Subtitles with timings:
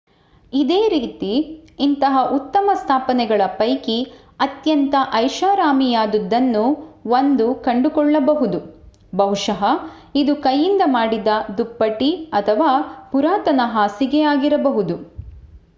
[0.53, 1.31] ಇದೇ ರೀತಿ
[1.79, 3.97] ಇಂತಹ ಉತ್ತಮ ಸ್ಥಾಪನೆಗಳ ಪೈಕಿ
[4.39, 8.61] ಅತ್ಯಂತ ಐಷಾರಾಮಿಯಾದುದನ್ನು1 ಕಂಡುಕೊಲ್ಳಬಹುದು
[9.13, 9.61] ಬಹುಶಃ
[10.15, 12.11] ಇದು ಕೈಯಿಂದ ಮಾಡಿದ ದುಪ್ಪಟಿ
[12.33, 12.71] ಅಥವಾ
[13.11, 14.97] ಪುರಾತನ ಹಾಸಿಗೆ ಆಗಿರಬಹುದು